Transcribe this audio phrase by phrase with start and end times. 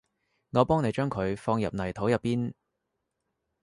[0.49, 2.53] 我幫你將佢放入泥土入邊